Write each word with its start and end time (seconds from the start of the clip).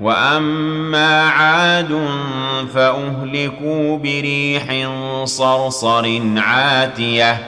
واما 0.00 1.22
عاد 1.22 2.08
فاهلكوا 2.74 3.98
بريح 3.98 4.88
صرصر 5.24 6.20
عاتيه 6.36 7.38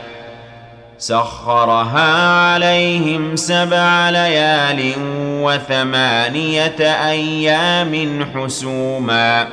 سخرها 0.98 2.28
عليهم 2.52 3.36
سبع 3.36 4.10
ليال 4.10 4.92
وثمانيه 5.42 6.80
أيام 7.10 8.24
حسوما 8.34 9.46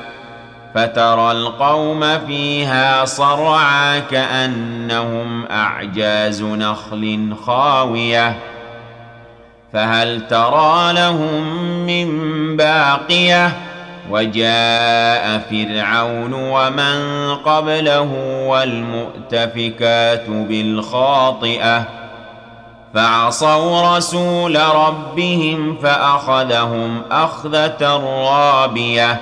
فترى 0.75 1.31
القوم 1.31 2.19
فيها 2.27 3.05
صرعى 3.05 4.01
كانهم 4.01 5.45
اعجاز 5.45 6.43
نخل 6.43 7.35
خاويه 7.45 8.54
فهل 9.75 10.27
ترى 10.27 10.93
لهم 10.93 11.43
من 11.85 12.07
باقية؟ 12.57 13.51
وجاء 14.11 15.41
فرعون 15.49 16.33
ومن 16.33 17.35
قبله 17.35 18.11
والمؤتفكات 18.47 20.29
بالخاطئة 20.29 21.83
فعصوا 22.93 23.97
رسول 23.97 24.59
ربهم 24.75 25.77
فأخذهم 25.83 27.01
أخذة 27.11 27.97
رابية. 28.29 29.21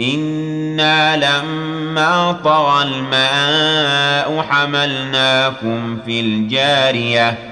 إنا 0.00 1.16
لما 1.16 2.36
طغى 2.44 2.82
الماء 2.82 4.44
حملناكم 4.50 5.98
في 6.06 6.20
الجارية. 6.20 7.51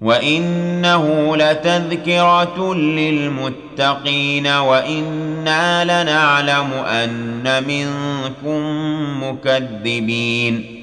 وانه 0.00 1.36
لتذكره 1.36 2.74
للمتقين 2.74 4.46
وأنا 4.46 5.84
لنعلم 5.84 6.72
ان 6.72 7.64
منكم 7.66 8.62
مكذبين 9.24 10.76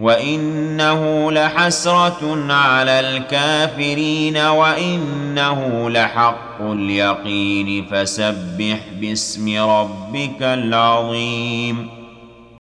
وانه 0.00 1.32
لحسره 1.32 2.52
على 2.52 3.00
الكافرين 3.00 4.36
وانه 4.36 5.90
لحق 5.90 6.60
اليقين 6.60 7.84
فسبح 7.90 8.78
باسم 9.00 9.58
ربك 9.70 10.42
العظيم 10.42 12.01